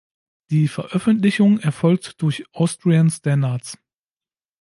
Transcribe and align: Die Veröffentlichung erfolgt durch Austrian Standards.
Die 0.49 0.67
Veröffentlichung 0.67 1.59
erfolgt 1.59 2.23
durch 2.23 2.43
Austrian 2.53 3.11
Standards. 3.11 3.77